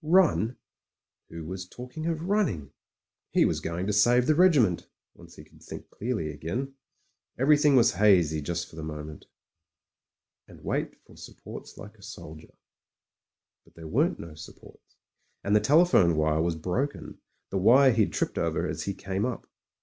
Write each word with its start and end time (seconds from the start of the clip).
Run! 0.03 0.57
Who 1.29 1.45
was 1.45 1.67
talking 1.67 2.07
of 2.07 2.23
running? 2.23 2.71
He 3.33 3.45
was 3.45 3.59
go 3.59 3.77
ing 3.77 3.85
to 3.85 3.93
save 3.93 4.25
the 4.25 4.33
regiment— 4.33 4.87
once 5.15 5.35
he 5.35 5.43
could 5.43 5.61
think 5.61 5.91
clearly 5.91 6.31
again. 6.31 6.73
Everything 7.37 7.75
was 7.75 7.91
hazy 7.91 8.41
just 8.41 8.67
for 8.67 8.75
the 8.75 8.83
moment. 8.83 9.27
''And 10.49 10.63
wait 10.63 10.97
for 11.05 11.15
supports 11.15 11.77
like 11.77 11.99
a 11.99 12.01
soldier." 12.01 12.55
But 13.63 13.75
there 13.75 13.85
weren't 13.87 14.17
no 14.19 14.33
supports, 14.33 14.95
and 15.43 15.55
the 15.55 15.59
telephone 15.59 16.15
wire 16.15 16.41
was 16.41 16.55
broken— 16.55 17.19
^the 17.53 17.59
wire 17.61 17.91
he'd 17.91 18.11
tripped 18.11 18.39
over 18.39 18.67
as 18.67 18.85
he 18.85 18.95
came 18.95 19.23
up. 19.23 19.45